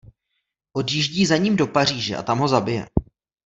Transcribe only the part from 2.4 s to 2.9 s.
zabije.